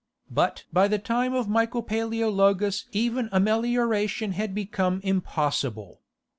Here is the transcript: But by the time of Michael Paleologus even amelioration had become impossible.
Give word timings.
But 0.31 0.63
by 0.73 0.87
the 0.87 0.97
time 0.97 1.35
of 1.35 1.47
Michael 1.47 1.83
Paleologus 1.83 2.85
even 2.91 3.29
amelioration 3.31 4.31
had 4.31 4.55
become 4.55 4.99
impossible. 5.03 6.01